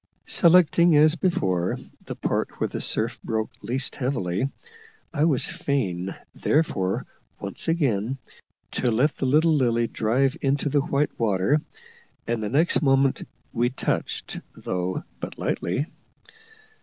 Selecting, 0.25 0.97
as 0.97 1.13
before, 1.13 1.77
that 2.05 2.15
part 2.23 2.59
where 2.59 2.67
the 2.67 2.81
surf 2.81 3.19
broke 3.23 3.51
least 3.61 3.97
heavily, 3.97 4.49
I 5.13 5.25
was 5.25 5.45
fain 5.47 6.15
therefore 6.33 7.05
once 7.39 7.67
again 7.67 8.17
to 8.71 8.89
let 8.89 9.11
the 9.17 9.27
little 9.27 9.53
Lily 9.53 9.85
drive 9.85 10.35
into 10.41 10.69
the 10.69 10.81
white 10.81 11.19
water, 11.19 11.61
and 12.25 12.41
the 12.41 12.49
next 12.49 12.81
moment 12.81 13.27
we 13.53 13.69
touched, 13.69 14.39
though 14.55 15.03
but 15.19 15.37
lightly. 15.37 15.85